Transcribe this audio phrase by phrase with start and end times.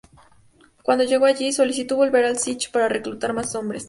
[0.81, 3.79] Cuando llegó allí, solicitó volver a la "sich" para reclutar más hombres.